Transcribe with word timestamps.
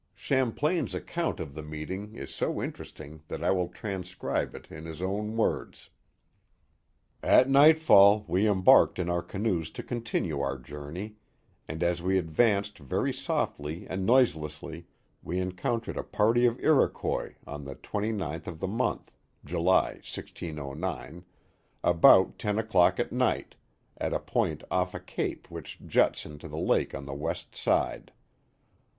Champlain*s 0.15 0.93
The 0.93 0.97
Mohawks 0.97 1.13
17 1.13 1.13
account 1.13 1.39
of 1.39 1.53
the 1.53 1.61
meeting 1.61 2.15
is 2.15 2.33
so 2.33 2.59
interesting 2.63 3.21
that 3.27 3.43
I 3.43 3.51
will 3.51 3.67
transcribe 3.67 4.55
it 4.55 4.71
in 4.71 4.85
his 4.85 4.99
own 4.99 5.37
words: 5.37 5.91
At 7.21 7.47
nightfall 7.51 8.25
we 8.27 8.47
embarked 8.49 8.97
in 8.97 9.11
our 9.11 9.21
canoes 9.21 9.69
to 9.69 9.83
continue 9.83 10.39
our 10.41 10.57
journey, 10.57 11.17
and 11.67 11.83
as 11.83 12.01
we 12.01 12.17
advanced 12.17 12.79
very 12.79 13.13
softly 13.13 13.85
and 13.87 14.03
noiselessly, 14.03 14.87
we 15.21 15.37
encountered 15.37 15.97
a 15.97 16.03
party 16.03 16.47
of 16.47 16.59
Iroquois, 16.59 17.35
on 17.45 17.65
the 17.65 17.75
twenty 17.75 18.11
ninth 18.11 18.47
of 18.47 18.59
the 18.59 18.67
month 18.67 19.15
(July, 19.45 20.01
1609), 20.03 21.25
about 21.83 22.39
ten 22.39 22.57
o'clock 22.57 22.99
at 22.99 23.11
night, 23.11 23.53
at 23.99 24.13
a 24.13 24.19
point 24.19 24.63
off 24.71 24.95
a 24.95 24.99
cape 24.99 25.51
which 25.51 25.77
juts 25.85 26.25
into 26.25 26.47
the 26.47 26.57
lake 26.57 26.95
on 26.95 27.05
the 27.05 27.13
west 27.13 27.55
side. 27.55 28.11